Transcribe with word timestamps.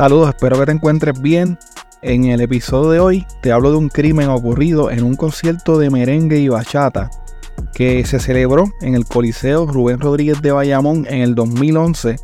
Saludos, 0.00 0.30
espero 0.30 0.58
que 0.58 0.64
te 0.64 0.72
encuentres 0.72 1.20
bien. 1.20 1.58
En 2.00 2.24
el 2.24 2.40
episodio 2.40 2.90
de 2.90 3.00
hoy 3.00 3.26
te 3.42 3.52
hablo 3.52 3.70
de 3.70 3.76
un 3.76 3.90
crimen 3.90 4.30
ocurrido 4.30 4.90
en 4.90 5.04
un 5.04 5.14
concierto 5.14 5.78
de 5.78 5.90
merengue 5.90 6.38
y 6.38 6.48
bachata 6.48 7.10
que 7.74 8.02
se 8.06 8.18
celebró 8.18 8.64
en 8.80 8.94
el 8.94 9.04
Coliseo 9.04 9.66
Rubén 9.66 10.00
Rodríguez 10.00 10.40
de 10.40 10.52
Bayamón 10.52 11.06
en 11.06 11.20
el 11.20 11.34
2011, 11.34 12.16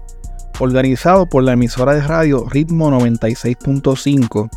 organizado 0.59 1.27
por 1.27 1.43
la 1.43 1.53
emisora 1.53 1.93
de 1.93 2.01
radio 2.01 2.47
Ritmo 2.49 2.91
96.5 2.91 4.49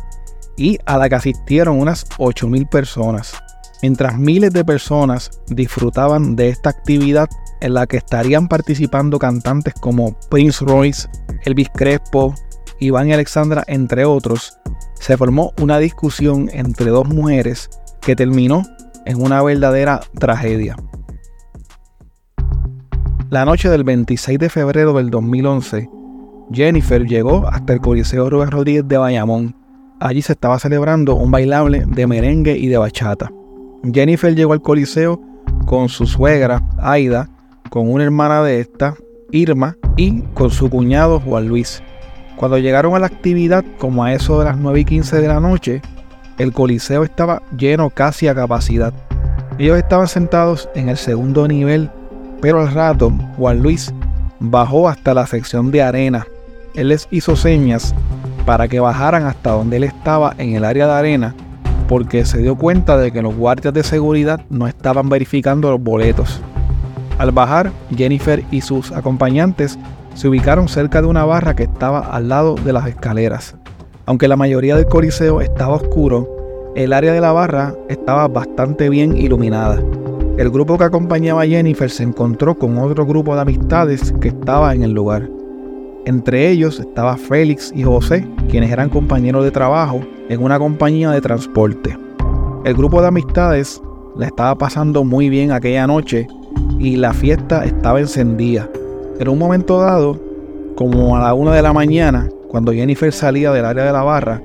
y 0.56 0.78
a 0.86 0.96
la 0.96 1.10
que 1.10 1.16
asistieron 1.16 1.78
unas 1.78 2.08
8.000 2.16 2.70
personas, 2.70 3.34
mientras 3.82 4.16
miles 4.16 4.50
de 4.54 4.64
personas 4.64 5.42
disfrutaban 5.48 6.36
de 6.36 6.48
esta 6.48 6.70
actividad 6.70 7.28
en 7.60 7.74
la 7.74 7.86
que 7.86 7.98
estarían 7.98 8.48
participando 8.48 9.18
cantantes 9.18 9.74
como 9.74 10.18
Prince 10.30 10.64
Royce, 10.64 11.06
Elvis 11.44 11.68
Crespo, 11.74 12.34
Iván 12.80 13.08
y 13.08 13.12
Alexandra, 13.12 13.62
entre 13.66 14.04
otros, 14.04 14.58
se 14.94 15.16
formó 15.16 15.52
una 15.60 15.78
discusión 15.78 16.48
entre 16.52 16.90
dos 16.90 17.06
mujeres 17.08 17.68
que 18.00 18.16
terminó 18.16 18.62
en 19.04 19.22
una 19.22 19.42
verdadera 19.42 20.00
tragedia. 20.18 20.76
La 23.28 23.44
noche 23.44 23.68
del 23.68 23.84
26 23.84 24.38
de 24.38 24.48
febrero 24.48 24.92
del 24.94 25.10
2011, 25.10 25.88
Jennifer 26.52 27.06
llegó 27.06 27.46
hasta 27.46 27.74
el 27.74 27.80
Coliseo 27.80 28.28
Rubén 28.28 28.50
Rodríguez 28.50 28.88
de 28.88 28.98
Bayamón. 28.98 29.54
Allí 30.00 30.22
se 30.22 30.32
estaba 30.32 30.58
celebrando 30.58 31.14
un 31.14 31.30
bailable 31.30 31.84
de 31.86 32.06
merengue 32.06 32.56
y 32.56 32.66
de 32.66 32.78
bachata. 32.78 33.30
Jennifer 33.92 34.34
llegó 34.34 34.52
al 34.52 34.62
Coliseo 34.62 35.20
con 35.66 35.88
su 35.88 36.06
suegra, 36.06 36.62
Aida, 36.78 37.30
con 37.68 37.90
una 37.90 38.04
hermana 38.04 38.42
de 38.42 38.60
esta, 38.60 38.94
Irma, 39.30 39.76
y 39.96 40.22
con 40.34 40.50
su 40.50 40.68
cuñado 40.68 41.20
Juan 41.20 41.46
Luis. 41.46 41.82
Cuando 42.40 42.56
llegaron 42.56 42.94
a 42.94 42.98
la 42.98 43.06
actividad, 43.06 43.62
como 43.76 44.02
a 44.02 44.14
eso 44.14 44.38
de 44.38 44.46
las 44.46 44.56
9 44.56 44.80
y 44.80 44.84
15 44.86 45.20
de 45.20 45.28
la 45.28 45.40
noche, 45.40 45.82
el 46.38 46.54
coliseo 46.54 47.04
estaba 47.04 47.42
lleno 47.54 47.90
casi 47.90 48.28
a 48.28 48.34
capacidad. 48.34 48.94
Ellos 49.58 49.76
estaban 49.76 50.08
sentados 50.08 50.66
en 50.74 50.88
el 50.88 50.96
segundo 50.96 51.46
nivel, 51.46 51.90
pero 52.40 52.62
al 52.62 52.72
rato 52.72 53.12
Juan 53.36 53.58
Luis 53.58 53.92
bajó 54.38 54.88
hasta 54.88 55.12
la 55.12 55.26
sección 55.26 55.70
de 55.70 55.82
arena. 55.82 56.26
Él 56.74 56.88
les 56.88 57.08
hizo 57.10 57.36
señas 57.36 57.94
para 58.46 58.68
que 58.68 58.80
bajaran 58.80 59.26
hasta 59.26 59.50
donde 59.50 59.76
él 59.76 59.84
estaba 59.84 60.34
en 60.38 60.54
el 60.54 60.64
área 60.64 60.86
de 60.86 60.94
arena, 60.94 61.34
porque 61.90 62.24
se 62.24 62.38
dio 62.38 62.56
cuenta 62.56 62.96
de 62.96 63.12
que 63.12 63.20
los 63.20 63.36
guardias 63.36 63.74
de 63.74 63.82
seguridad 63.82 64.40
no 64.48 64.66
estaban 64.66 65.10
verificando 65.10 65.72
los 65.72 65.82
boletos. 65.82 66.40
Al 67.18 67.32
bajar, 67.32 67.70
Jennifer 67.94 68.42
y 68.50 68.62
sus 68.62 68.92
acompañantes 68.92 69.78
se 70.14 70.28
ubicaron 70.28 70.68
cerca 70.68 71.00
de 71.00 71.08
una 71.08 71.24
barra 71.24 71.54
que 71.54 71.64
estaba 71.64 72.00
al 72.00 72.28
lado 72.28 72.54
de 72.54 72.72
las 72.72 72.86
escaleras. 72.86 73.56
Aunque 74.06 74.28
la 74.28 74.36
mayoría 74.36 74.76
del 74.76 74.86
coliseo 74.86 75.40
estaba 75.40 75.76
oscuro, 75.76 76.72
el 76.74 76.92
área 76.92 77.12
de 77.12 77.20
la 77.20 77.32
barra 77.32 77.74
estaba 77.88 78.28
bastante 78.28 78.88
bien 78.88 79.16
iluminada. 79.16 79.82
El 80.38 80.50
grupo 80.50 80.78
que 80.78 80.84
acompañaba 80.84 81.42
a 81.42 81.46
Jennifer 81.46 81.90
se 81.90 82.02
encontró 82.02 82.56
con 82.56 82.78
otro 82.78 83.04
grupo 83.04 83.34
de 83.34 83.42
amistades 83.42 84.14
que 84.20 84.28
estaba 84.28 84.74
en 84.74 84.82
el 84.82 84.92
lugar. 84.92 85.28
Entre 86.06 86.48
ellos 86.48 86.80
estaba 86.80 87.16
Félix 87.16 87.72
y 87.74 87.82
José, 87.82 88.26
quienes 88.48 88.70
eran 88.70 88.88
compañeros 88.88 89.44
de 89.44 89.50
trabajo 89.50 90.00
en 90.28 90.42
una 90.42 90.58
compañía 90.58 91.10
de 91.10 91.20
transporte. 91.20 91.98
El 92.64 92.74
grupo 92.74 93.02
de 93.02 93.08
amistades 93.08 93.82
la 94.16 94.26
estaba 94.26 94.56
pasando 94.56 95.04
muy 95.04 95.28
bien 95.28 95.52
aquella 95.52 95.86
noche 95.86 96.26
y 96.78 96.96
la 96.96 97.12
fiesta 97.12 97.64
estaba 97.64 98.00
encendida. 98.00 98.68
En 99.20 99.28
un 99.28 99.38
momento 99.38 99.78
dado, 99.78 100.18
como 100.76 101.14
a 101.14 101.20
la 101.20 101.34
una 101.34 101.52
de 101.52 101.60
la 101.60 101.74
mañana, 101.74 102.30
cuando 102.48 102.72
Jennifer 102.72 103.12
salía 103.12 103.52
del 103.52 103.66
área 103.66 103.84
de 103.84 103.92
la 103.92 104.02
barra, 104.02 104.40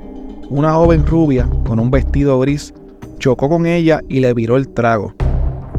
una 0.50 0.74
joven 0.74 1.06
rubia 1.06 1.48
con 1.66 1.80
un 1.80 1.90
vestido 1.90 2.38
gris 2.42 2.74
chocó 3.18 3.48
con 3.48 3.68
ella 3.68 4.02
y 4.10 4.20
le 4.20 4.34
viró 4.34 4.58
el 4.58 4.68
trago. 4.68 5.14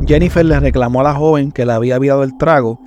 Jennifer 0.06 0.46
le 0.46 0.58
reclamó 0.60 1.00
a 1.00 1.02
la 1.02 1.14
joven 1.14 1.52
que 1.52 1.66
le 1.66 1.72
había 1.72 1.98
virado 1.98 2.22
el 2.22 2.38
trago 2.38 2.80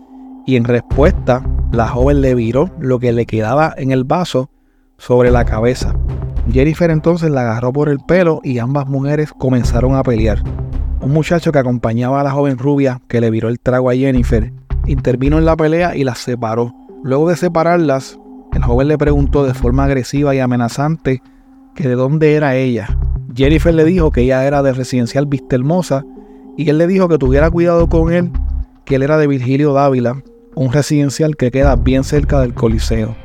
y 0.47 0.55
en 0.55 0.63
respuesta 0.63 1.47
la 1.71 1.87
joven 1.87 2.21
le 2.21 2.33
viró 2.33 2.71
lo 2.79 2.97
que 2.97 3.11
le 3.11 3.27
quedaba 3.27 3.71
en 3.77 3.91
el 3.91 4.03
vaso 4.03 4.49
sobre 4.97 5.29
la 5.29 5.45
cabeza. 5.45 5.93
Jennifer 6.51 6.89
entonces 6.89 7.29
la 7.29 7.41
agarró 7.41 7.71
por 7.71 7.87
el 7.87 7.99
pelo 7.99 8.41
y 8.43 8.57
ambas 8.57 8.87
mujeres 8.87 9.31
comenzaron 9.31 9.93
a 9.93 10.01
pelear. 10.01 10.41
Un 11.01 11.11
muchacho 11.11 11.51
que 11.51 11.59
acompañaba 11.59 12.19
a 12.19 12.23
la 12.23 12.31
joven 12.31 12.57
rubia 12.57 12.99
que 13.07 13.21
le 13.21 13.29
viró 13.29 13.47
el 13.47 13.59
trago 13.59 13.91
a 13.91 13.93
Jennifer 13.93 14.51
intervino 14.89 15.37
en 15.37 15.45
la 15.45 15.55
pelea 15.55 15.95
y 15.95 16.03
las 16.03 16.19
separó. 16.19 16.73
Luego 17.03 17.29
de 17.29 17.35
separarlas, 17.35 18.19
el 18.53 18.63
joven 18.63 18.87
le 18.87 18.97
preguntó 18.97 19.45
de 19.45 19.53
forma 19.53 19.85
agresiva 19.85 20.35
y 20.35 20.39
amenazante 20.39 21.21
que 21.75 21.87
de 21.87 21.95
dónde 21.95 22.33
era 22.33 22.55
ella. 22.55 22.97
Jennifer 23.33 23.73
le 23.73 23.85
dijo 23.85 24.11
que 24.11 24.21
ella 24.21 24.45
era 24.45 24.63
de 24.63 24.73
residencial 24.73 25.27
Vista 25.27 25.55
Hermosa 25.55 26.03
y 26.57 26.69
él 26.69 26.77
le 26.77 26.87
dijo 26.87 27.07
que 27.07 27.17
tuviera 27.17 27.49
cuidado 27.49 27.87
con 27.87 28.11
él, 28.11 28.31
que 28.85 28.95
él 28.95 29.03
era 29.03 29.17
de 29.17 29.27
Virgilio 29.27 29.73
Dávila, 29.73 30.21
un 30.55 30.73
residencial 30.73 31.37
que 31.37 31.51
queda 31.51 31.75
bien 31.75 32.03
cerca 32.03 32.41
del 32.41 32.53
Coliseo. 32.53 33.15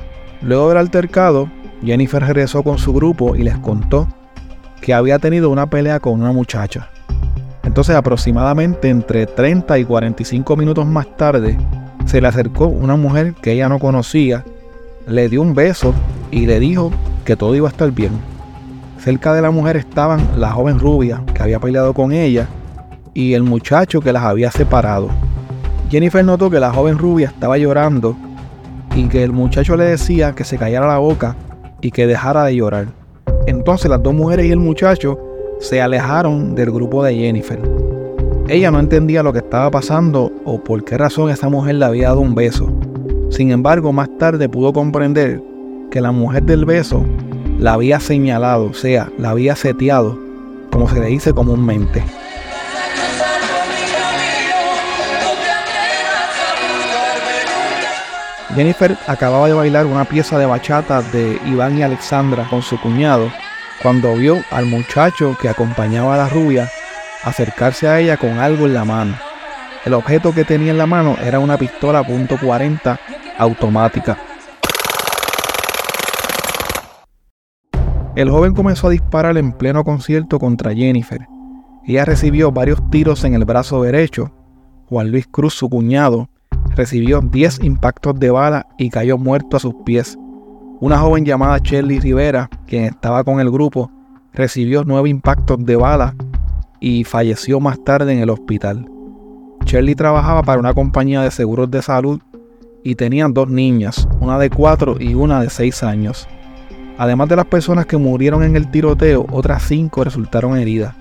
Luego 0.42 0.68
del 0.68 0.78
altercado, 0.78 1.50
Jennifer 1.82 2.22
regresó 2.22 2.62
con 2.62 2.78
su 2.78 2.92
grupo 2.92 3.34
y 3.34 3.42
les 3.42 3.58
contó 3.58 4.06
que 4.80 4.94
había 4.94 5.18
tenido 5.18 5.50
una 5.50 5.68
pelea 5.68 5.98
con 5.98 6.20
una 6.20 6.32
muchacha. 6.32 6.90
Entonces 7.64 7.96
aproximadamente 7.96 8.88
entre 8.88 9.26
30 9.26 9.78
y 9.78 9.84
45 9.84 10.56
minutos 10.56 10.86
más 10.86 11.16
tarde 11.16 11.56
se 12.04 12.20
le 12.20 12.28
acercó 12.28 12.66
una 12.66 12.96
mujer 12.96 13.34
que 13.34 13.52
ella 13.52 13.68
no 13.68 13.78
conocía, 13.78 14.44
le 15.06 15.28
dio 15.28 15.42
un 15.42 15.54
beso 15.54 15.94
y 16.30 16.46
le 16.46 16.60
dijo 16.60 16.92
que 17.24 17.36
todo 17.36 17.54
iba 17.54 17.68
a 17.68 17.70
estar 17.70 17.90
bien. 17.90 18.12
Cerca 18.98 19.34
de 19.34 19.42
la 19.42 19.50
mujer 19.50 19.76
estaban 19.76 20.26
la 20.36 20.50
joven 20.52 20.78
rubia 20.78 21.22
que 21.34 21.42
había 21.42 21.58
peleado 21.58 21.94
con 21.94 22.12
ella 22.12 22.46
y 23.14 23.34
el 23.34 23.42
muchacho 23.42 24.00
que 24.00 24.12
las 24.12 24.24
había 24.24 24.50
separado. 24.50 25.08
Jennifer 25.90 26.24
notó 26.24 26.50
que 26.50 26.60
la 26.60 26.72
joven 26.72 26.98
rubia 26.98 27.28
estaba 27.28 27.58
llorando 27.58 28.16
y 28.94 29.08
que 29.08 29.24
el 29.24 29.32
muchacho 29.32 29.76
le 29.76 29.84
decía 29.84 30.34
que 30.34 30.44
se 30.44 30.58
callara 30.58 30.86
la 30.86 30.98
boca 30.98 31.36
y 31.80 31.90
que 31.90 32.06
dejara 32.06 32.44
de 32.44 32.56
llorar. 32.56 32.88
Entonces 33.46 33.90
las 33.90 34.02
dos 34.02 34.14
mujeres 34.14 34.46
y 34.46 34.50
el 34.50 34.58
muchacho 34.58 35.33
se 35.60 35.80
alejaron 35.80 36.54
del 36.54 36.70
grupo 36.70 37.02
de 37.04 37.14
Jennifer. 37.14 37.60
Ella 38.48 38.70
no 38.70 38.78
entendía 38.78 39.22
lo 39.22 39.32
que 39.32 39.38
estaba 39.38 39.70
pasando 39.70 40.30
o 40.44 40.62
por 40.62 40.84
qué 40.84 40.98
razón 40.98 41.30
esa 41.30 41.48
mujer 41.48 41.76
le 41.76 41.84
había 41.86 42.08
dado 42.08 42.20
un 42.20 42.34
beso. 42.34 42.68
Sin 43.30 43.50
embargo, 43.50 43.92
más 43.92 44.08
tarde 44.18 44.48
pudo 44.48 44.72
comprender 44.72 45.42
que 45.90 46.00
la 46.00 46.12
mujer 46.12 46.42
del 46.42 46.64
beso 46.64 47.04
la 47.58 47.72
había 47.72 48.00
señalado, 48.00 48.66
o 48.66 48.74
sea, 48.74 49.10
la 49.18 49.30
había 49.30 49.56
seteado, 49.56 50.18
como 50.70 50.88
se 50.88 51.00
le 51.00 51.06
dice 51.06 51.32
comúnmente. 51.32 52.02
Jennifer 58.54 58.96
acababa 59.08 59.48
de 59.48 59.54
bailar 59.54 59.86
una 59.86 60.04
pieza 60.04 60.38
de 60.38 60.46
bachata 60.46 61.02
de 61.02 61.38
Iván 61.46 61.76
y 61.76 61.82
Alexandra 61.82 62.46
con 62.48 62.62
su 62.62 62.80
cuñado 62.80 63.28
cuando 63.82 64.14
vio 64.14 64.42
al 64.50 64.66
muchacho 64.66 65.36
que 65.40 65.48
acompañaba 65.48 66.14
a 66.14 66.18
la 66.18 66.28
rubia 66.28 66.70
acercarse 67.22 67.88
a 67.88 68.00
ella 68.00 68.16
con 68.16 68.38
algo 68.38 68.66
en 68.66 68.74
la 68.74 68.84
mano. 68.84 69.14
El 69.84 69.94
objeto 69.94 70.32
que 70.34 70.44
tenía 70.44 70.70
en 70.70 70.78
la 70.78 70.86
mano 70.86 71.16
era 71.22 71.38
una 71.38 71.58
pistola 71.58 72.02
.40 72.02 72.98
automática. 73.38 74.18
El 78.16 78.30
joven 78.30 78.54
comenzó 78.54 78.86
a 78.86 78.90
disparar 78.90 79.36
en 79.36 79.52
pleno 79.52 79.82
concierto 79.82 80.38
contra 80.38 80.72
Jennifer. 80.72 81.26
Ella 81.84 82.04
recibió 82.04 82.52
varios 82.52 82.88
tiros 82.90 83.24
en 83.24 83.34
el 83.34 83.44
brazo 83.44 83.82
derecho. 83.82 84.32
Juan 84.88 85.10
Luis 85.10 85.26
Cruz, 85.26 85.54
su 85.54 85.68
cuñado, 85.68 86.28
recibió 86.76 87.20
10 87.20 87.64
impactos 87.64 88.18
de 88.18 88.30
bala 88.30 88.68
y 88.78 88.88
cayó 88.90 89.18
muerto 89.18 89.56
a 89.56 89.60
sus 89.60 89.74
pies. 89.84 90.16
Una 90.80 90.98
joven 90.98 91.24
llamada 91.24 91.58
Shirley 91.58 92.00
Rivera, 92.00 92.50
quien 92.66 92.84
estaba 92.84 93.22
con 93.22 93.38
el 93.38 93.48
grupo, 93.50 93.90
recibió 94.32 94.82
nueve 94.84 95.08
impactos 95.08 95.64
de 95.64 95.76
bala 95.76 96.14
y 96.80 97.04
falleció 97.04 97.60
más 97.60 97.82
tarde 97.84 98.12
en 98.12 98.18
el 98.18 98.28
hospital. 98.28 98.84
Shirley 99.64 99.94
trabajaba 99.94 100.42
para 100.42 100.58
una 100.58 100.74
compañía 100.74 101.22
de 101.22 101.30
seguros 101.30 101.70
de 101.70 101.80
salud 101.80 102.20
y 102.82 102.96
tenían 102.96 103.32
dos 103.32 103.48
niñas, 103.48 104.08
una 104.20 104.36
de 104.38 104.50
cuatro 104.50 104.96
y 104.98 105.14
una 105.14 105.40
de 105.40 105.48
seis 105.48 105.84
años. 105.84 106.26
Además 106.98 107.28
de 107.28 107.36
las 107.36 107.46
personas 107.46 107.86
que 107.86 107.96
murieron 107.96 108.42
en 108.42 108.56
el 108.56 108.70
tiroteo, 108.70 109.26
otras 109.30 109.62
cinco 109.62 110.02
resultaron 110.02 110.58
heridas. 110.58 110.94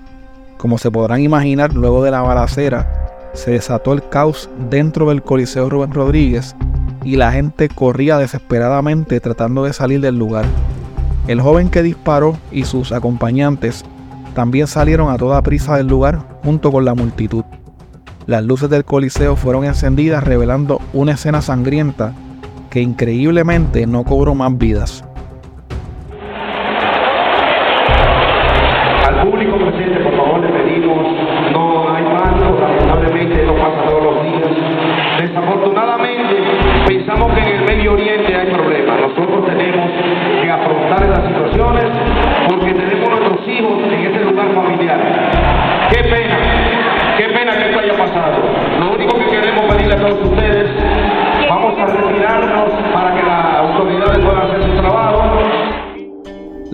Como 0.56 0.78
se 0.78 0.90
podrán 0.90 1.20
imaginar, 1.20 1.74
luego 1.74 2.02
de 2.04 2.12
la 2.12 2.22
balacera, 2.22 3.32
se 3.32 3.50
desató 3.50 3.92
el 3.92 4.08
caos 4.08 4.48
dentro 4.70 5.08
del 5.08 5.22
Coliseo 5.22 5.68
Rubén 5.68 5.92
Rodríguez 5.92 6.54
y 7.04 7.16
la 7.16 7.32
gente 7.32 7.68
corría 7.68 8.18
desesperadamente 8.18 9.20
tratando 9.20 9.64
de 9.64 9.72
salir 9.72 10.00
del 10.00 10.18
lugar. 10.18 10.46
El 11.28 11.40
joven 11.40 11.70
que 11.70 11.82
disparó 11.82 12.36
y 12.50 12.64
sus 12.64 12.92
acompañantes 12.92 13.84
también 14.34 14.66
salieron 14.66 15.10
a 15.10 15.16
toda 15.16 15.42
prisa 15.42 15.76
del 15.76 15.86
lugar 15.86 16.26
junto 16.42 16.72
con 16.72 16.84
la 16.84 16.94
multitud. 16.94 17.44
Las 18.26 18.42
luces 18.42 18.70
del 18.70 18.84
Coliseo 18.84 19.36
fueron 19.36 19.64
encendidas 19.64 20.24
revelando 20.24 20.80
una 20.92 21.12
escena 21.12 21.42
sangrienta 21.42 22.14
que 22.70 22.80
increíblemente 22.80 23.86
no 23.86 24.04
cobró 24.04 24.34
más 24.34 24.56
vidas. 24.56 25.04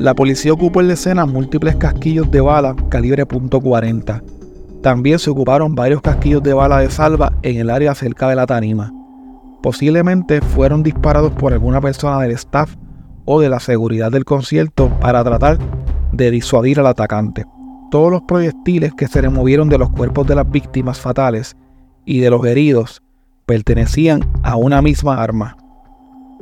La 0.00 0.14
policía 0.14 0.54
ocupó 0.54 0.80
en 0.80 0.88
la 0.88 0.94
escena 0.94 1.26
múltiples 1.26 1.76
casquillos 1.76 2.30
de 2.30 2.40
bala 2.40 2.74
calibre 2.88 3.28
.40. 3.28 4.22
También 4.80 5.18
se 5.18 5.28
ocuparon 5.28 5.74
varios 5.74 6.00
casquillos 6.00 6.42
de 6.42 6.54
bala 6.54 6.78
de 6.78 6.90
salva 6.90 7.34
en 7.42 7.58
el 7.58 7.68
área 7.68 7.94
cerca 7.94 8.26
de 8.30 8.34
la 8.34 8.46
tarima. 8.46 8.94
Posiblemente 9.62 10.40
fueron 10.40 10.82
disparados 10.82 11.32
por 11.32 11.52
alguna 11.52 11.82
persona 11.82 12.18
del 12.20 12.30
staff 12.30 12.76
o 13.26 13.42
de 13.42 13.50
la 13.50 13.60
seguridad 13.60 14.10
del 14.10 14.24
concierto 14.24 14.88
para 15.00 15.22
tratar 15.22 15.58
de 16.12 16.30
disuadir 16.30 16.80
al 16.80 16.86
atacante. 16.86 17.44
Todos 17.90 18.10
los 18.10 18.22
proyectiles 18.22 18.94
que 18.94 19.06
se 19.06 19.20
removieron 19.20 19.68
de 19.68 19.76
los 19.76 19.90
cuerpos 19.90 20.26
de 20.26 20.34
las 20.34 20.50
víctimas 20.50 20.98
fatales 20.98 21.58
y 22.06 22.20
de 22.20 22.30
los 22.30 22.42
heridos 22.46 23.02
pertenecían 23.44 24.22
a 24.44 24.56
una 24.56 24.80
misma 24.80 25.22
arma. 25.22 25.58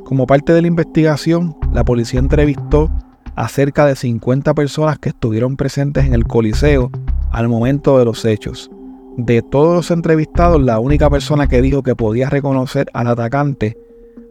Como 0.05 0.27
parte 0.27 0.53
de 0.53 0.61
la 0.61 0.69
investigación, 0.69 1.57
la 1.73 1.83
policía 1.83 2.21
entrevistó 2.21 2.89
a 3.39 3.47
cerca 3.47 3.85
de 3.85 3.95
50 3.95 4.53
personas 4.53 4.99
que 4.99 5.07
estuvieron 5.07 5.55
presentes 5.55 6.05
en 6.05 6.13
el 6.13 6.25
Coliseo 6.25 6.91
al 7.31 7.47
momento 7.47 7.97
de 7.97 8.03
los 8.03 8.25
hechos. 8.25 8.69
De 9.15 9.41
todos 9.41 9.73
los 9.73 9.91
entrevistados, 9.91 10.61
la 10.61 10.77
única 10.81 11.09
persona 11.09 11.47
que 11.47 11.61
dijo 11.61 11.81
que 11.81 11.95
podía 11.95 12.29
reconocer 12.29 12.89
al 12.93 13.07
atacante 13.07 13.77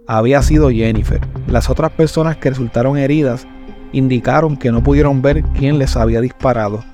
había 0.07 0.43
sido 0.43 0.69
Jennifer. 0.69 1.27
Las 1.47 1.71
otras 1.71 1.91
personas 1.93 2.37
que 2.37 2.51
resultaron 2.51 2.99
heridas 2.99 3.49
indicaron 3.93 4.59
que 4.59 4.71
no 4.71 4.83
pudieron 4.83 5.23
ver 5.23 5.43
quién 5.59 5.79
les 5.79 5.97
había 5.97 6.21
disparado. 6.21 6.85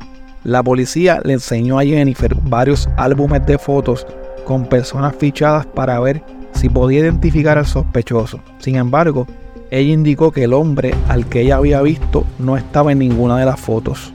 La 0.45 0.63
policía 0.63 1.21
le 1.25 1.33
enseñó 1.33 1.81
a 1.81 1.85
Jennifer 1.85 2.33
varios 2.45 2.89
álbumes 2.97 3.45
de 3.45 3.59
fotos 3.59 4.07
con 4.45 4.67
personas 4.67 5.17
fichadas 5.17 5.67
para 5.67 5.99
ver 5.99 6.23
si 6.53 6.69
podía 6.69 7.01
identificar 7.01 7.59
al 7.59 7.67
sospechoso. 7.67 8.39
Sin 8.59 8.77
embargo, 8.77 9.27
ella 9.71 9.93
indicó 9.93 10.31
que 10.31 10.45
el 10.45 10.53
hombre 10.53 10.95
al 11.09 11.27
que 11.27 11.43
ella 11.43 11.57
había 11.57 11.83
visto 11.83 12.25
no 12.39 12.57
estaba 12.57 12.93
en 12.93 12.99
ninguna 12.99 13.39
de 13.39 13.47
las 13.47 13.61
fotos. 13.61 14.13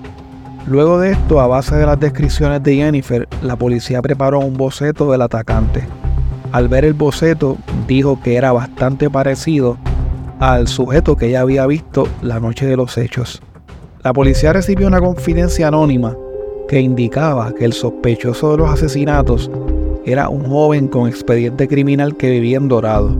Luego 0.67 0.99
de 0.99 1.11
esto, 1.11 1.39
a 1.39 1.47
base 1.47 1.75
de 1.75 1.85
las 1.85 1.99
descripciones 1.99 2.61
de 2.61 2.75
Jennifer, 2.75 3.27
la 3.41 3.55
policía 3.55 4.01
preparó 4.01 4.39
un 4.39 4.55
boceto 4.55 5.11
del 5.11 5.21
atacante. 5.21 5.83
Al 6.51 6.67
ver 6.67 6.85
el 6.85 6.93
boceto, 6.93 7.57
dijo 7.87 8.21
que 8.21 8.35
era 8.35 8.51
bastante 8.51 9.09
parecido 9.09 9.77
al 10.39 10.67
sujeto 10.67 11.17
que 11.17 11.27
ella 11.27 11.41
había 11.41 11.65
visto 11.65 12.07
la 12.21 12.39
noche 12.39 12.65
de 12.65 12.77
los 12.77 12.97
hechos. 12.97 13.41
La 14.03 14.13
policía 14.13 14.53
recibió 14.53 14.87
una 14.87 15.01
confidencia 15.01 15.67
anónima 15.67 16.15
que 16.67 16.79
indicaba 16.79 17.53
que 17.53 17.65
el 17.65 17.73
sospechoso 17.73 18.51
de 18.51 18.57
los 18.57 18.69
asesinatos 18.69 19.51
era 20.05 20.29
un 20.29 20.45
joven 20.45 20.87
con 20.87 21.09
expediente 21.09 21.67
criminal 21.67 22.15
que 22.15 22.29
vivía 22.29 22.57
en 22.57 22.67
Dorado. 22.67 23.17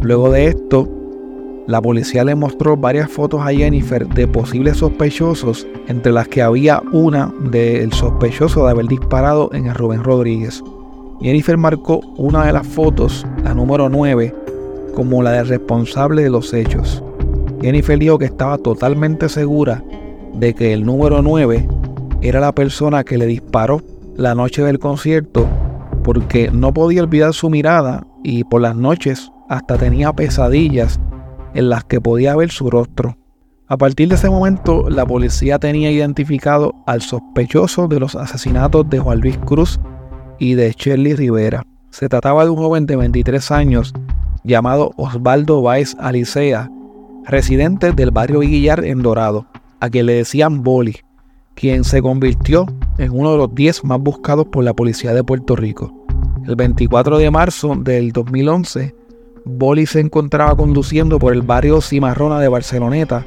Luego 0.00 0.30
de 0.30 0.46
esto, 0.46 0.88
la 1.66 1.80
policía 1.80 2.24
le 2.24 2.34
mostró 2.34 2.76
varias 2.76 3.10
fotos 3.10 3.40
a 3.40 3.52
Jennifer 3.52 4.06
de 4.06 4.28
posibles 4.28 4.78
sospechosos, 4.78 5.66
entre 5.88 6.12
las 6.12 6.28
que 6.28 6.42
había 6.42 6.82
una 6.92 7.32
del 7.50 7.92
sospechoso 7.92 8.64
de 8.64 8.70
haber 8.70 8.86
disparado 8.86 9.50
en 9.54 9.72
Rubén 9.74 10.04
Rodríguez. 10.04 10.62
Jennifer 11.20 11.56
marcó 11.56 12.00
una 12.16 12.44
de 12.44 12.52
las 12.52 12.66
fotos, 12.66 13.26
la 13.42 13.54
número 13.54 13.88
9, 13.88 14.34
como 14.94 15.22
la 15.22 15.32
del 15.32 15.48
responsable 15.48 16.22
de 16.22 16.30
los 16.30 16.52
hechos. 16.52 17.02
Jennifer 17.62 17.98
dijo 17.98 18.18
que 18.18 18.26
estaba 18.26 18.58
totalmente 18.58 19.30
segura 19.30 19.82
de 20.34 20.54
que 20.54 20.74
el 20.74 20.84
número 20.84 21.22
9 21.22 21.66
era 22.20 22.40
la 22.40 22.54
persona 22.54 23.04
que 23.04 23.16
le 23.16 23.26
disparó 23.26 23.80
la 24.16 24.34
noche 24.34 24.62
del 24.62 24.78
concierto 24.78 25.46
porque 26.02 26.50
no 26.52 26.74
podía 26.74 27.02
olvidar 27.02 27.32
su 27.32 27.48
mirada 27.48 28.06
y 28.22 28.44
por 28.44 28.60
las 28.60 28.76
noches 28.76 29.32
hasta 29.48 29.78
tenía 29.78 30.12
pesadillas 30.12 31.00
en 31.54 31.70
las 31.70 31.84
que 31.84 32.00
podía 32.00 32.36
ver 32.36 32.50
su 32.50 32.70
rostro. 32.70 33.16
A 33.66 33.78
partir 33.78 34.08
de 34.08 34.16
ese 34.16 34.28
momento, 34.28 34.90
la 34.90 35.06
policía 35.06 35.58
tenía 35.58 35.90
identificado 35.90 36.74
al 36.86 37.00
sospechoso 37.00 37.88
de 37.88 37.98
los 37.98 38.14
asesinatos 38.14 38.88
de 38.90 38.98
Juan 38.98 39.20
Luis 39.20 39.38
Cruz 39.38 39.80
y 40.38 40.54
de 40.54 40.72
Shirley 40.72 41.14
Rivera. 41.14 41.64
Se 41.90 42.08
trataba 42.08 42.44
de 42.44 42.50
un 42.50 42.56
joven 42.56 42.86
de 42.86 42.96
23 42.96 43.50
años 43.52 43.94
llamado 44.42 44.92
Osvaldo 44.96 45.62
Báez 45.62 45.96
Alicea, 45.98 46.70
residente 47.24 47.92
del 47.92 48.10
barrio 48.10 48.40
Viguillar 48.40 48.84
en 48.84 49.00
Dorado, 49.00 49.46
a 49.80 49.88
quien 49.88 50.06
le 50.06 50.14
decían 50.14 50.62
Boli, 50.62 50.96
quien 51.54 51.84
se 51.84 52.02
convirtió 52.02 52.66
en 52.98 53.12
uno 53.12 53.32
de 53.32 53.38
los 53.38 53.54
10 53.54 53.84
más 53.84 54.00
buscados 54.00 54.46
por 54.48 54.64
la 54.64 54.74
policía 54.74 55.14
de 55.14 55.24
Puerto 55.24 55.56
Rico. 55.56 56.04
El 56.46 56.56
24 56.56 57.16
de 57.16 57.30
marzo 57.30 57.74
del 57.76 58.12
2011, 58.12 58.94
Boli 59.46 59.84
se 59.84 60.00
encontraba 60.00 60.56
conduciendo 60.56 61.18
por 61.18 61.34
el 61.34 61.42
barrio 61.42 61.82
Cimarrona 61.82 62.40
de 62.40 62.48
Barceloneta 62.48 63.26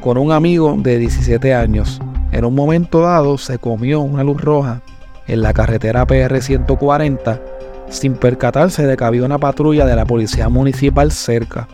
con 0.00 0.16
un 0.16 0.32
amigo 0.32 0.74
de 0.78 0.98
17 0.98 1.52
años. 1.54 2.00
En 2.32 2.46
un 2.46 2.54
momento 2.54 3.00
dado 3.00 3.36
se 3.36 3.58
comió 3.58 4.00
una 4.00 4.24
luz 4.24 4.40
roja 4.40 4.80
en 5.26 5.42
la 5.42 5.52
carretera 5.52 6.06
PR 6.06 6.40
140 6.40 7.42
sin 7.90 8.14
percatarse 8.14 8.86
de 8.86 8.96
que 8.96 9.04
había 9.04 9.26
una 9.26 9.36
patrulla 9.36 9.84
de 9.84 9.94
la 9.94 10.06
policía 10.06 10.48
municipal 10.48 11.12
cerca. 11.12 11.68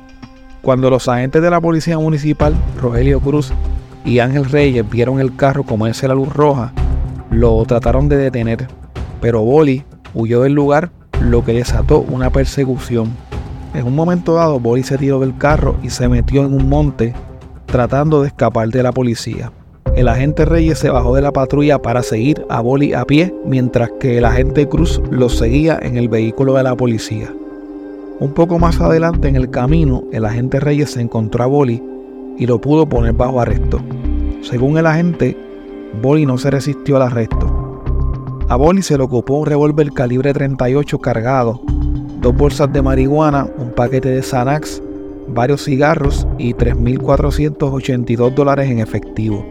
Cuando 0.60 0.90
los 0.90 1.08
agentes 1.08 1.40
de 1.40 1.50
la 1.50 1.60
policía 1.60 1.96
municipal, 1.96 2.54
Rogelio 2.80 3.20
Cruz 3.20 3.52
y 4.04 4.18
Ángel 4.18 4.46
Reyes, 4.46 4.88
vieron 4.90 5.20
el 5.20 5.36
carro 5.36 5.62
comerse 5.62 6.08
la 6.08 6.14
luz 6.14 6.32
roja, 6.32 6.72
lo 7.30 7.62
trataron 7.64 8.08
de 8.08 8.16
detener, 8.16 8.66
pero 9.20 9.42
Boli 9.42 9.84
huyó 10.14 10.42
del 10.42 10.52
lugar, 10.52 10.90
lo 11.20 11.44
que 11.44 11.52
desató 11.52 12.00
una 12.00 12.30
persecución. 12.30 13.12
En 13.74 13.88
un 13.88 13.96
momento 13.96 14.34
dado, 14.34 14.60
Boli 14.60 14.84
se 14.84 14.96
tiró 14.96 15.18
del 15.18 15.36
carro 15.36 15.74
y 15.82 15.90
se 15.90 16.08
metió 16.08 16.44
en 16.44 16.54
un 16.54 16.68
monte 16.68 17.12
tratando 17.66 18.22
de 18.22 18.28
escapar 18.28 18.68
de 18.68 18.84
la 18.84 18.92
policía. 18.92 19.50
El 19.96 20.06
agente 20.06 20.44
Reyes 20.44 20.78
se 20.78 20.90
bajó 20.90 21.16
de 21.16 21.22
la 21.22 21.32
patrulla 21.32 21.82
para 21.82 22.04
seguir 22.04 22.46
a 22.48 22.60
Boli 22.60 22.94
a 22.94 23.04
pie, 23.04 23.34
mientras 23.44 23.90
que 23.98 24.18
el 24.18 24.26
agente 24.26 24.68
Cruz 24.68 25.02
lo 25.10 25.28
seguía 25.28 25.76
en 25.82 25.96
el 25.96 26.08
vehículo 26.08 26.54
de 26.54 26.62
la 26.62 26.76
policía. 26.76 27.34
Un 28.20 28.32
poco 28.32 28.60
más 28.60 28.80
adelante 28.80 29.26
en 29.26 29.34
el 29.34 29.50
camino, 29.50 30.04
el 30.12 30.24
agente 30.24 30.60
Reyes 30.60 30.92
se 30.92 31.00
encontró 31.00 31.42
a 31.42 31.48
Boli 31.48 31.82
y 32.38 32.46
lo 32.46 32.60
pudo 32.60 32.88
poner 32.88 33.12
bajo 33.14 33.40
arresto. 33.40 33.80
Según 34.42 34.78
el 34.78 34.86
agente, 34.86 35.36
Boli 36.00 36.26
no 36.26 36.38
se 36.38 36.52
resistió 36.52 36.94
al 36.94 37.02
arresto. 37.02 37.82
A 38.48 38.54
Boli 38.54 38.82
se 38.82 38.96
le 38.96 39.02
ocupó 39.02 39.38
un 39.38 39.46
revólver 39.46 39.92
calibre 39.92 40.32
38 40.32 41.00
cargado 41.00 41.60
dos 42.24 42.34
bolsas 42.34 42.72
de 42.72 42.80
marihuana, 42.80 43.46
un 43.58 43.72
paquete 43.72 44.08
de 44.08 44.22
Xanax, 44.22 44.82
varios 45.28 45.62
cigarros 45.62 46.26
y 46.38 46.54
3.482 46.54 48.34
dólares 48.34 48.70
en 48.70 48.78
efectivo. 48.78 49.44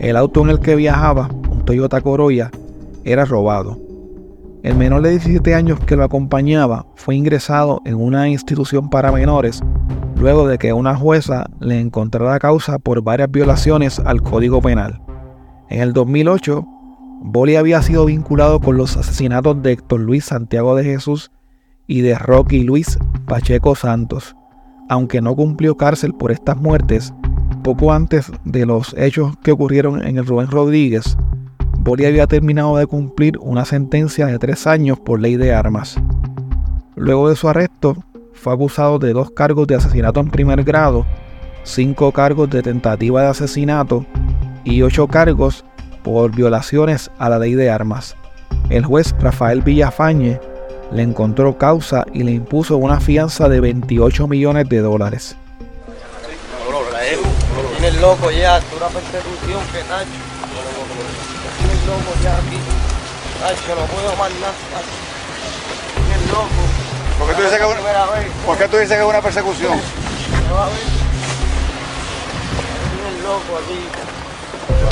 El 0.00 0.16
auto 0.16 0.42
en 0.42 0.50
el 0.50 0.58
que 0.58 0.74
viajaba, 0.74 1.28
un 1.48 1.64
Toyota 1.64 2.00
Corolla, 2.00 2.50
era 3.04 3.24
robado. 3.24 3.78
El 4.64 4.74
menor 4.74 5.02
de 5.02 5.10
17 5.10 5.54
años 5.54 5.78
que 5.78 5.94
lo 5.94 6.02
acompañaba 6.02 6.86
fue 6.96 7.14
ingresado 7.14 7.82
en 7.84 7.94
una 7.94 8.28
institución 8.28 8.90
para 8.90 9.12
menores 9.12 9.62
luego 10.16 10.48
de 10.48 10.58
que 10.58 10.72
una 10.72 10.96
jueza 10.96 11.46
le 11.60 11.78
encontrara 11.78 12.40
causa 12.40 12.80
por 12.80 13.00
varias 13.00 13.30
violaciones 13.30 14.00
al 14.00 14.22
Código 14.22 14.60
Penal. 14.60 15.00
En 15.68 15.82
el 15.82 15.92
2008, 15.92 16.66
Boli 17.20 17.54
había 17.54 17.80
sido 17.80 18.06
vinculado 18.06 18.58
con 18.58 18.76
los 18.76 18.96
asesinatos 18.96 19.62
de 19.62 19.70
Héctor 19.70 20.00
Luis 20.00 20.24
Santiago 20.24 20.74
de 20.74 20.82
Jesús 20.82 21.30
y 21.88 22.02
de 22.02 22.16
Rocky 22.16 22.62
Luis 22.62 22.98
Pacheco 23.26 23.74
Santos. 23.74 24.36
Aunque 24.88 25.20
no 25.20 25.34
cumplió 25.34 25.76
cárcel 25.76 26.14
por 26.14 26.30
estas 26.30 26.56
muertes, 26.58 27.12
poco 27.64 27.92
antes 27.92 28.30
de 28.44 28.64
los 28.64 28.94
hechos 28.96 29.36
que 29.42 29.50
ocurrieron 29.50 30.06
en 30.06 30.18
el 30.18 30.26
Rubén 30.26 30.48
Rodríguez, 30.48 31.16
Boli 31.78 32.04
había 32.04 32.26
terminado 32.26 32.76
de 32.76 32.86
cumplir 32.86 33.38
una 33.40 33.64
sentencia 33.64 34.26
de 34.26 34.38
tres 34.38 34.66
años 34.66 35.00
por 35.00 35.20
ley 35.20 35.36
de 35.36 35.54
armas. 35.54 35.96
Luego 36.94 37.28
de 37.28 37.36
su 37.36 37.48
arresto, 37.48 37.96
fue 38.34 38.52
acusado 38.52 38.98
de 38.98 39.12
dos 39.12 39.30
cargos 39.30 39.66
de 39.66 39.76
asesinato 39.76 40.20
en 40.20 40.30
primer 40.30 40.62
grado, 40.64 41.06
cinco 41.64 42.12
cargos 42.12 42.50
de 42.50 42.62
tentativa 42.62 43.22
de 43.22 43.28
asesinato 43.28 44.04
y 44.64 44.82
ocho 44.82 45.08
cargos 45.08 45.64
por 46.02 46.34
violaciones 46.34 47.10
a 47.18 47.28
la 47.28 47.38
ley 47.38 47.54
de 47.54 47.70
armas. 47.70 48.16
El 48.70 48.84
juez 48.84 49.14
Rafael 49.18 49.62
Villafañe 49.62 50.40
le 50.92 51.02
encontró 51.02 51.58
causa 51.58 52.04
y 52.12 52.22
le 52.22 52.32
impuso 52.32 52.76
una 52.76 53.00
fianza 53.00 53.48
de 53.48 53.60
28 53.60 54.26
millones 54.26 54.68
de 54.68 54.78
dólares. 54.78 55.36
Tienes 57.78 58.00
loco 58.00 58.30
ya, 58.30 58.60
una 58.76 58.88
persecución 58.88 59.60
que 59.72 59.78
Nacho. 59.84 60.10
Tienes 61.58 61.86
loco 61.86 62.12
ya 62.22 62.36
aquí. 62.36 62.58
Nacho, 63.40 63.74
no 63.80 63.86
puedo 63.86 64.16
más 64.16 64.30
nada. 64.40 64.52
Loco. 66.32 66.48
¿Por 67.18 67.28
qué 67.28 67.34
tú 67.34 67.42
dices 67.42 67.58
que 67.58 67.64
es 67.64 67.70
una, 67.70 67.80
¿por 68.46 68.58
qué 68.58 68.68
tú 68.68 68.76
dices 68.76 68.96
que 68.96 69.02
es 69.02 69.08
una 69.08 69.22
persecución? 69.22 69.72
Me 69.72 70.52
va 70.52 70.64
a 70.64 70.68
ver. 70.68 70.78
Tienes 72.94 73.22
loco 73.22 73.58
aquí. 73.58 73.80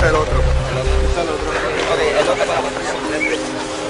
El 0.07 0.15
otro. 0.15 0.39
Es 0.39 1.17
el 1.17 1.29
otro. 1.29 1.53
El 2.21 2.29
otro. 2.29 3.86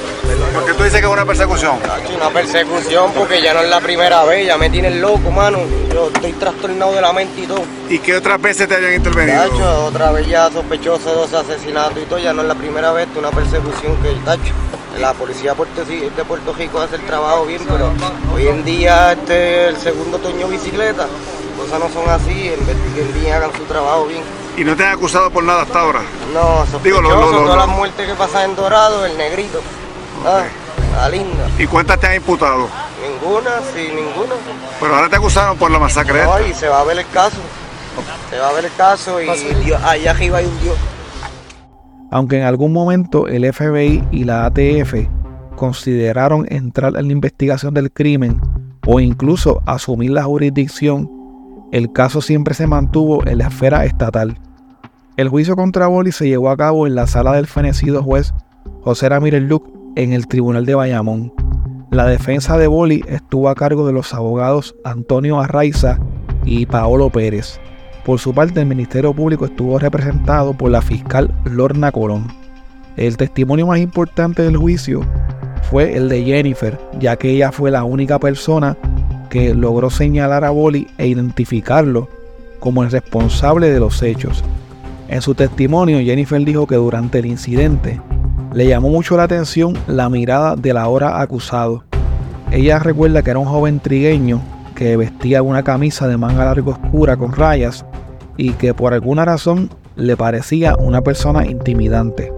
¿Por 0.55 0.65
qué 0.65 0.73
tú 0.75 0.83
dices 0.85 1.01
que 1.01 1.07
es 1.07 1.13
una 1.13 1.25
persecución? 1.25 1.79
Una 2.15 2.31
persecución 2.31 3.13
porque 3.13 3.41
ya 3.43 3.55
no 3.55 3.61
es 3.61 3.69
la 3.71 3.81
primera 3.81 4.25
vez, 4.25 4.47
ya 4.47 4.57
me 4.57 4.71
tienes 4.71 4.95
loco, 4.97 5.31
mano. 5.31 5.59
Yo 5.93 6.09
estoy 6.15 6.33
trastornado 6.33 6.93
de 6.95 7.01
la 7.01 7.13
mente 7.13 7.43
y 7.43 7.47
todo. 7.47 7.63
¿Y 7.89 7.99
qué 7.99 8.17
otras 8.17 8.41
veces 8.41 8.69
te 8.69 8.75
habían 8.75 8.95
intervenido? 8.95 9.43
Tacho, 9.49 9.85
otra 9.87 10.13
vez 10.13 10.27
ya 10.27 10.51
sospechoso 10.51 11.09
de 11.11 11.15
dos 11.17 11.33
asesinatos 11.35 11.99
y 12.03 12.07
todo, 12.07 12.19
ya 12.19 12.33
no 12.33 12.43
es 12.43 12.49
la 12.49 12.55
primera 12.55 12.93
vez, 12.93 13.09
es 13.11 13.17
una 13.17 13.31
persecución 13.31 13.97
que, 14.03 14.11
tacho, 14.25 14.53
la 14.99 15.13
policía 15.15 15.51
de 15.53 16.25
Puerto, 16.25 16.53
de 16.53 16.59
Rico 16.59 16.81
hace 16.81 16.97
el 16.97 17.03
trabajo 17.03 17.45
bien, 17.47 17.63
pero 17.69 17.93
hoy 18.35 18.49
en 18.49 18.65
día 18.65 19.13
este 19.13 19.65
es 19.69 19.75
el 19.75 19.81
segundo 19.81 20.19
toño 20.19 20.49
bicicleta, 20.49 21.07
cosas 21.59 21.79
no 21.79 21.89
son 21.91 22.09
así, 22.11 22.51
investiguen 22.59 23.13
bien, 23.21 23.35
hagan 23.35 23.53
su 23.53 23.63
trabajo 23.65 24.07
bien. 24.07 24.23
¿Y 24.57 24.65
no 24.65 24.75
te 24.75 24.85
han 24.85 24.93
acusado 24.93 25.31
por 25.31 25.45
nada 25.45 25.63
hasta 25.63 25.81
ahora? 25.81 26.01
No, 26.33 26.65
Digo, 26.83 26.97
sospechoso, 26.99 27.03
lo- 27.03 27.11
lo- 27.21 27.31
lo- 27.33 27.43
todas 27.45 27.57
las 27.69 27.77
muertes 27.77 28.07
que 28.09 28.15
pasan 28.15 28.51
en 28.51 28.57
Dorado, 28.57 29.05
el 29.05 29.17
negrito, 29.19 29.61
ah, 30.27 30.45
la 30.97 31.09
linda, 31.09 31.49
¿Y 31.59 31.67
cuántas 31.67 31.99
te 32.01 32.07
han 32.07 32.17
imputado? 32.17 32.69
ninguna, 33.01 33.51
sí, 33.75 33.89
ninguna. 33.89 34.35
Pero 34.81 34.95
ahora 34.95 35.09
te 35.09 35.17
acusaron 35.17 35.57
por 35.57 35.71
la 35.71 35.79
masacre. 35.79 36.21
esta. 36.21 36.39
No, 36.39 36.47
y 36.47 36.53
se 36.53 36.69
va 36.69 36.81
a 36.81 36.85
ver 36.85 36.99
el 36.99 37.09
caso, 37.09 37.37
se 38.31 38.39
va 38.39 38.49
a 38.49 38.53
ver 38.53 38.65
el 38.65 38.75
caso 38.77 39.21
y 39.21 39.27
Dios, 39.65 39.81
allá 39.83 40.11
arriba 40.11 40.39
hay 40.39 40.47
un 40.47 40.61
Dios. 40.61 40.77
Aunque 42.11 42.39
en 42.39 42.45
algún 42.45 42.73
momento 42.73 43.27
el 43.27 43.53
FBI 43.53 44.05
y 44.11 44.25
la 44.25 44.47
ATF 44.47 45.09
consideraron 45.57 46.47
entrar 46.51 46.97
en 46.97 47.07
la 47.07 47.13
investigación 47.13 47.75
del 47.75 47.91
crimen 47.91 48.41
o 48.87 49.01
incluso 49.01 49.63
asumir 49.67 50.11
la 50.11 50.23
jurisdicción, 50.23 51.11
el 51.73 51.93
caso 51.93 52.21
siempre 52.21 52.55
se 52.55 52.67
mantuvo 52.67 53.27
en 53.27 53.39
la 53.39 53.49
esfera 53.49 53.85
estatal. 53.85 54.39
El 55.17 55.29
juicio 55.29 55.57
contra 55.57 55.89
Boli 55.89 56.13
se 56.13 56.29
llevó 56.29 56.51
a 56.51 56.57
cabo 56.57 56.87
en 56.87 56.95
la 56.95 57.07
sala 57.07 57.33
del 57.33 57.47
fenecido 57.47 58.03
juez 58.03 58.33
José 58.83 59.09
Ramírez 59.09 59.43
Luc 59.43 59.67
en 59.97 60.13
el 60.13 60.29
Tribunal 60.29 60.65
de 60.65 60.75
Bayamón. 60.75 61.33
La 61.91 62.07
defensa 62.07 62.57
de 62.59 62.67
Boli 62.67 63.03
estuvo 63.09 63.49
a 63.49 63.55
cargo 63.55 63.87
de 63.87 63.93
los 63.93 64.15
abogados 64.15 64.77
Antonio 64.85 65.41
Arraiza 65.41 65.99
y 66.45 66.67
Paolo 66.67 67.11
Pérez. 67.11 67.59
Por 68.05 68.21
su 68.21 68.33
parte, 68.33 68.61
el 68.61 68.67
Ministerio 68.67 69.13
Público 69.13 69.47
estuvo 69.47 69.79
representado 69.79 70.53
por 70.53 70.71
la 70.71 70.83
fiscal 70.83 71.35
Lorna 71.45 71.91
Colón. 71.91 72.29
El 72.97 73.17
testimonio 73.17 73.67
más 73.67 73.81
importante 73.81 74.43
del 74.43 74.57
juicio 74.57 75.01
fue 75.71 75.97
el 75.97 76.09
de 76.09 76.23
Jennifer, 76.23 76.79
ya 77.01 77.17
que 77.17 77.31
ella 77.31 77.51
fue 77.51 77.71
la 77.71 77.83
única 77.85 78.19
persona 78.19 78.77
que 79.31 79.55
logró 79.55 79.91
señalar 79.91 80.45
a 80.45 80.51
Boli 80.51 80.87
e 80.99 81.09
identificarlo 81.09 82.09
como 82.61 82.83
el 82.85 82.91
responsable 82.91 83.71
de 83.71 83.81
los 83.81 84.03
hechos. 84.03 84.45
En 85.09 85.23
su 85.23 85.35
testimonio, 85.35 85.99
Jennifer 86.01 86.45
dijo 86.45 86.67
que 86.67 86.77
durante 86.77 87.19
el 87.19 87.27
incidente 87.27 88.01
le 88.57 88.67
llamó 88.67 88.89
mucho 88.89 89.19
la 89.19 89.25
atención 89.25 89.75
la 89.87 90.09
mirada 90.09 90.57
del 90.57 90.79
ahora 90.79 91.21
acusado. 91.21 91.85
Ella 92.51 92.79
recuerda 92.79 93.21
que 93.23 93.29
era 93.29 93.39
un 93.39 93.45
joven 93.45 93.81
trigueño 93.81 94.41
que 94.75 94.97
vestía 94.97 95.43
una 95.43 95.63
camisa 95.63 96.09
de 96.09 96.17
manga 96.17 96.47
larga 96.47 96.71
oscura 96.71 97.19
con 97.19 97.33
rayas 97.33 97.85
y 98.39 98.53
que 98.53 98.73
por 98.73 98.95
alguna 98.95 99.27
razón 99.27 99.69
le 99.97 100.17
parecía 100.17 100.75
una 100.79 101.03
persona 101.03 101.45
intimidante. 101.45 102.33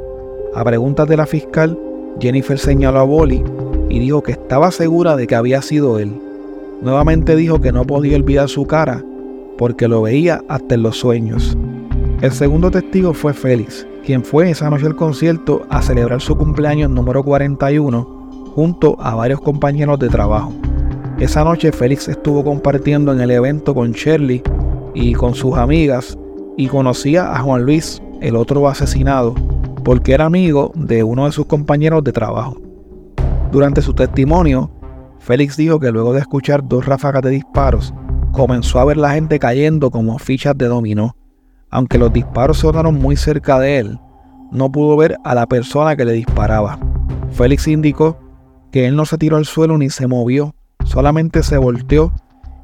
A 0.56 0.64
preguntas 0.64 1.06
de 1.06 1.18
la 1.18 1.24
fiscal, 1.24 1.78
Jennifer 2.18 2.58
señaló 2.58 2.98
a 2.98 3.04
Boli 3.04 3.44
y 3.88 4.00
dijo 4.00 4.20
que 4.24 4.32
estaba 4.32 4.72
segura 4.72 5.14
de 5.14 5.28
que 5.28 5.36
había 5.36 5.62
sido 5.62 6.00
él. 6.00 6.20
Nuevamente 6.82 7.36
dijo 7.36 7.60
que 7.60 7.70
no 7.70 7.84
podía 7.84 8.16
olvidar 8.16 8.48
su 8.48 8.66
cara 8.66 9.04
porque 9.56 9.86
lo 9.86 10.02
veía 10.02 10.42
hasta 10.48 10.74
en 10.74 10.82
los 10.82 10.96
sueños. 10.98 11.56
El 12.22 12.32
segundo 12.32 12.72
testigo 12.72 13.14
fue 13.14 13.32
Félix, 13.34 13.86
quien 14.08 14.24
fue 14.24 14.48
esa 14.48 14.70
noche 14.70 14.86
al 14.86 14.96
concierto 14.96 15.66
a 15.68 15.82
celebrar 15.82 16.22
su 16.22 16.34
cumpleaños 16.34 16.88
número 16.90 17.22
41 17.22 18.52
junto 18.54 18.96
a 18.98 19.14
varios 19.14 19.38
compañeros 19.38 19.98
de 19.98 20.08
trabajo. 20.08 20.54
Esa 21.18 21.44
noche 21.44 21.72
Félix 21.72 22.08
estuvo 22.08 22.42
compartiendo 22.42 23.12
en 23.12 23.20
el 23.20 23.30
evento 23.30 23.74
con 23.74 23.92
Shirley 23.92 24.42
y 24.94 25.12
con 25.12 25.34
sus 25.34 25.58
amigas 25.58 26.16
y 26.56 26.68
conocía 26.68 27.36
a 27.36 27.40
Juan 27.40 27.64
Luis, 27.64 28.00
el 28.22 28.36
otro 28.36 28.66
asesinado, 28.66 29.34
porque 29.84 30.14
era 30.14 30.24
amigo 30.24 30.72
de 30.74 31.02
uno 31.02 31.26
de 31.26 31.32
sus 31.32 31.44
compañeros 31.44 32.02
de 32.02 32.12
trabajo. 32.12 32.56
Durante 33.52 33.82
su 33.82 33.92
testimonio, 33.92 34.70
Félix 35.18 35.58
dijo 35.58 35.78
que 35.78 35.90
luego 35.90 36.14
de 36.14 36.20
escuchar 36.20 36.66
dos 36.66 36.86
ráfagas 36.86 37.20
de 37.20 37.28
disparos, 37.28 37.92
comenzó 38.32 38.80
a 38.80 38.86
ver 38.86 38.96
la 38.96 39.12
gente 39.12 39.38
cayendo 39.38 39.90
como 39.90 40.18
fichas 40.18 40.56
de 40.56 40.64
dominó. 40.64 41.14
Aunque 41.70 41.98
los 41.98 42.12
disparos 42.12 42.58
sonaron 42.58 42.94
muy 42.94 43.16
cerca 43.16 43.58
de 43.58 43.78
él, 43.78 43.98
no 44.50 44.72
pudo 44.72 44.96
ver 44.96 45.16
a 45.24 45.34
la 45.34 45.46
persona 45.46 45.96
que 45.96 46.04
le 46.04 46.12
disparaba. 46.12 46.78
Félix 47.30 47.68
indicó 47.68 48.18
que 48.72 48.86
él 48.86 48.96
no 48.96 49.04
se 49.04 49.18
tiró 49.18 49.36
al 49.36 49.44
suelo 49.44 49.76
ni 49.76 49.90
se 49.90 50.06
movió, 50.06 50.54
solamente 50.84 51.42
se 51.42 51.58
volteó 51.58 52.12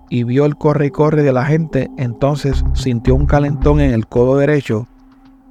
y 0.09 0.25
vio 0.25 0.47
el 0.47 0.57
corre 0.57 0.87
y 0.87 0.91
corre 0.91 1.23
de 1.23 1.33
la 1.33 1.45
gente, 1.45 1.91
entonces 1.97 2.65
sintió 2.75 3.15
un 3.15 3.27
calentón 3.27 3.81
en 3.81 3.93
el 3.93 4.07
codo 4.07 4.37
derecho 4.37 4.87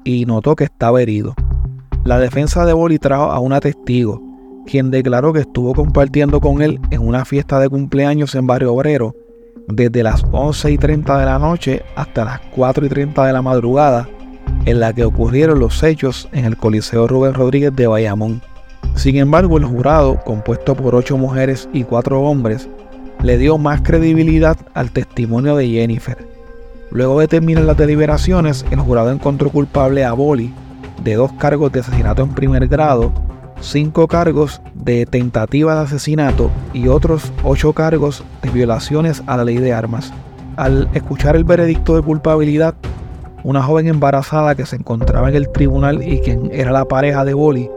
y 0.03 0.25
notó 0.25 0.55
que 0.55 0.63
estaba 0.63 1.01
herido. 1.01 1.35
La 2.03 2.19
defensa 2.19 2.65
de 2.65 2.73
Boli 2.73 2.99
trajo 2.99 3.31
a 3.31 3.39
una 3.39 3.59
testigo, 3.59 4.21
quien 4.65 4.91
declaró 4.91 5.33
que 5.33 5.41
estuvo 5.41 5.73
compartiendo 5.73 6.41
con 6.41 6.61
él 6.61 6.79
en 6.89 7.07
una 7.07 7.25
fiesta 7.25 7.59
de 7.59 7.69
cumpleaños 7.69 8.35
en 8.35 8.47
Barrio 8.47 8.73
Obrero 8.73 9.15
desde 9.67 10.03
las 10.03 10.23
11 10.31 10.71
y 10.71 10.77
30 10.77 11.19
de 11.19 11.25
la 11.25 11.39
noche 11.39 11.83
hasta 11.95 12.25
las 12.25 12.39
4 12.55 12.85
y 12.85 12.89
30 12.89 13.25
de 13.25 13.33
la 13.33 13.41
madrugada, 13.41 14.07
en 14.65 14.79
la 14.79 14.93
que 14.93 15.05
ocurrieron 15.05 15.59
los 15.59 15.81
hechos 15.83 16.27
en 16.31 16.45
el 16.45 16.57
Coliseo 16.57 17.07
Rubén 17.07 17.33
Rodríguez 17.33 17.75
de 17.75 17.87
Bayamón. 17.87 18.41
Sin 18.95 19.17
embargo, 19.17 19.57
el 19.57 19.65
jurado, 19.65 20.19
compuesto 20.23 20.75
por 20.75 20.95
ocho 20.95 21.17
mujeres 21.17 21.67
y 21.73 21.83
cuatro 21.83 22.21
hombres, 22.21 22.69
le 23.23 23.37
dio 23.37 23.57
más 23.57 23.81
credibilidad 23.81 24.57
al 24.73 24.91
testimonio 24.91 25.55
de 25.55 25.67
Jennifer. 25.67 26.17
Luego 26.91 27.19
de 27.19 27.27
terminar 27.27 27.63
las 27.63 27.77
deliberaciones, 27.77 28.65
el 28.69 28.79
jurado 28.79 29.11
encontró 29.11 29.49
culpable 29.49 30.05
a 30.05 30.13
Boli 30.13 30.53
de 31.03 31.15
dos 31.15 31.33
cargos 31.33 31.71
de 31.71 31.79
asesinato 31.79 32.21
en 32.21 32.29
primer 32.29 32.67
grado, 32.67 33.11
cinco 33.63 34.07
cargos 34.07 34.61
de 34.75 35.05
tentativa 35.05 35.75
de 35.75 35.81
asesinato 35.81 36.51
y 36.73 36.89
otros 36.89 37.31
ocho 37.43 37.73
cargos 37.73 38.23
de 38.41 38.49
violaciones 38.49 39.23
a 39.25 39.37
la 39.37 39.45
ley 39.45 39.57
de 39.57 39.73
armas. 39.73 40.13
Al 40.57 40.89
escuchar 40.93 41.35
el 41.35 41.45
veredicto 41.45 41.95
de 41.95 42.01
culpabilidad, 42.01 42.75
una 43.43 43.63
joven 43.63 43.87
embarazada 43.87 44.53
que 44.55 44.65
se 44.65 44.75
encontraba 44.75 45.29
en 45.29 45.35
el 45.35 45.49
tribunal 45.49 46.05
y 46.05 46.19
quien 46.19 46.49
era 46.53 46.71
la 46.71 46.85
pareja 46.85 47.25
de 47.25 47.33
Boli 47.33 47.69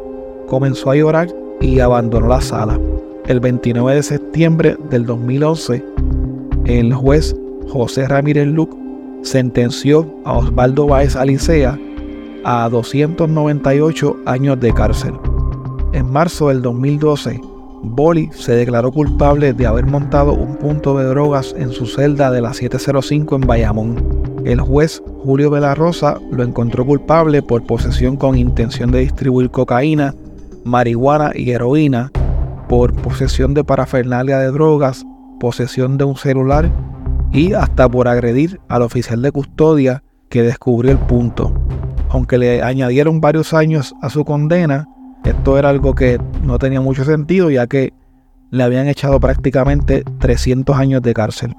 comenzó 0.49 0.91
a 0.91 0.97
llorar 0.97 1.29
y 1.61 1.81
abandonó 1.81 2.27
la 2.29 2.41
sala. 2.41 2.79
El 3.27 3.41
29 3.41 3.95
de 3.95 4.03
septiembre 4.03 4.77
del 4.91 5.07
2011, 5.07 5.85
el 6.67 6.95
juez 6.95 7.35
José 7.69 8.07
Ramírez 8.07 8.47
Luc 8.49 8.77
sentenció 9.23 10.07
a 10.25 10.35
Osvaldo 10.35 10.87
Báez 10.87 11.17
Alicea 11.17 11.79
a 12.45 12.69
298 12.69 14.17
años 14.27 14.61
de 14.61 14.73
cárcel. 14.73 15.15
En 15.93 16.11
marzo 16.11 16.49
del 16.49 16.63
2012, 16.63 17.41
Boli 17.83 18.31
se 18.33 18.53
declaró 18.53 18.91
culpable 18.91 19.53
de 19.53 19.67
haber 19.67 19.87
montado 19.87 20.33
un 20.33 20.57
punto 20.57 20.97
de 20.99 21.05
drogas 21.05 21.55
en 21.57 21.71
su 21.71 21.87
celda 21.87 22.31
de 22.31 22.41
la 22.41 22.53
705 22.53 23.37
en 23.37 23.41
Bayamón. 23.43 24.43
El 24.45 24.61
juez 24.61 25.03
Julio 25.23 25.51
de 25.51 25.61
la 25.61 25.75
Rosa 25.75 26.19
lo 26.31 26.43
encontró 26.43 26.85
culpable 26.85 27.43
por 27.43 27.65
posesión 27.65 28.17
con 28.17 28.37
intención 28.37 28.91
de 28.91 29.01
distribuir 29.01 29.51
cocaína, 29.51 30.15
marihuana 30.65 31.33
y 31.35 31.51
heroína, 31.51 32.11
por 32.69 32.95
posesión 32.95 33.55
de 33.55 33.65
parafernalia 33.65 34.39
de 34.39 34.51
drogas, 34.51 35.05
posesión 35.39 35.99
de 35.99 36.05
un 36.05 36.17
celular 36.17 36.71
y 37.33 37.53
hasta 37.53 37.89
por 37.89 38.09
agredir 38.09 38.61
al 38.69 38.83
oficial 38.83 39.23
de 39.23 39.33
custodia 39.33 40.03
que 40.29 40.43
descubrió 40.43 40.93
el 40.93 40.99
punto. 40.99 41.53
Aunque 42.09 42.39
le 42.39 42.63
añadieron 42.63 43.21
varios 43.21 43.53
años 43.53 43.95
a 44.01 44.11
su 44.11 44.25
condena, 44.25 44.89
esto 45.27 45.59
era 45.59 45.71
algo 45.71 45.95
que 45.95 46.21
no 46.43 46.59
tenía 46.59 46.81
mucho 46.81 47.05
sentido 47.05 47.51
ya 47.51 47.67
que 47.67 47.93
le 48.51 48.63
habían 48.63 48.87
echado 48.87 49.19
prácticamente 49.19 50.05
300 50.19 50.77
años 50.77 51.03
de 51.03 51.15
cárcel. 51.15 51.55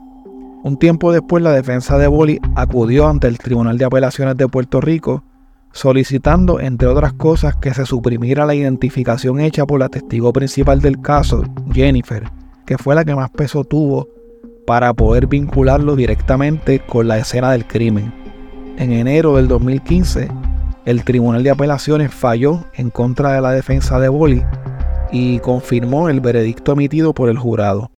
Un 0.64 0.78
tiempo 0.78 1.12
después 1.12 1.44
la 1.44 1.52
defensa 1.52 1.98
de 1.98 2.08
Boli 2.08 2.40
acudió 2.56 3.08
ante 3.08 3.28
el 3.28 3.38
Tribunal 3.38 3.78
de 3.78 3.86
Apelaciones 3.86 4.38
de 4.38 4.48
Puerto 4.48 4.82
Rico 4.82 5.24
solicitando, 5.72 6.60
entre 6.60 6.88
otras 6.88 7.14
cosas, 7.14 7.56
que 7.56 7.74
se 7.74 7.86
suprimiera 7.86 8.46
la 8.46 8.56
identificación 8.56 9.40
hecha 9.40 9.66
por 9.66 9.80
la 9.80 9.90
testigo 9.90 10.34
principal 10.34 10.82
del 10.82 11.02
caso, 11.02 11.44
Jennifer, 11.72 12.24
que 12.66 12.78
fue 12.78 12.96
la 12.96 13.06
que 13.06 13.16
más 13.16 13.30
peso 13.30 13.64
tuvo 13.64 14.08
para 14.66 14.94
poder 14.94 15.28
vincularlo 15.28 15.96
directamente 15.96 16.80
con 16.80 17.08
la 17.08 17.20
escena 17.20 17.52
del 17.52 17.66
crimen. 17.66 18.14
En 18.78 18.92
enero 18.92 19.36
del 19.36 19.48
2015, 19.48 20.30
el 20.88 21.04
Tribunal 21.04 21.44
de 21.44 21.50
Apelaciones 21.50 22.14
falló 22.14 22.64
en 22.74 22.92
contra 22.92 23.34
de 23.34 23.42
la 23.42 23.52
defensa 23.52 24.00
de 24.00 24.08
Boli 24.08 24.46
y 25.12 25.40
confirmó 25.40 26.08
el 26.08 26.22
veredicto 26.22 26.72
emitido 26.72 27.14
por 27.14 27.28
el 27.28 27.38
jurado. 27.38 27.92